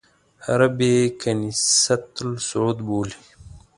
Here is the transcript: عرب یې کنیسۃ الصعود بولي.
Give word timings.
عرب 0.51 0.77
یې 0.89 0.95
کنیسۃ 1.21 2.05
الصعود 2.25 2.77
بولي. 2.87 3.19